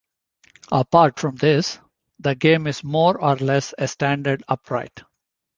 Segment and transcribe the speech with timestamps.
[0.71, 1.77] Apart from this,
[2.17, 5.03] the game is more or a less a standard upright.